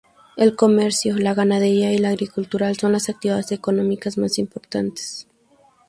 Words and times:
El 0.35 0.55
comercio, 0.55 1.15
la 1.15 1.35
ganadería 1.35 1.93
y 1.93 1.99
la 1.99 2.09
agricultura 2.09 2.73
son 2.73 2.91
las 2.91 3.07
actividades 3.07 3.51
económicas 3.51 4.17
más 4.17 4.39
importantes. 4.39 5.27